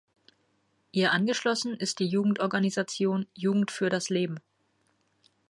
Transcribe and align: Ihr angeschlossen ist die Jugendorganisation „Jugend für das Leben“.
Ihr 0.91 1.11
angeschlossen 1.11 1.75
ist 1.75 1.99
die 1.99 2.07
Jugendorganisation 2.07 3.27
„Jugend 3.35 3.69
für 3.69 3.89
das 3.91 4.09
Leben“. 4.09 4.39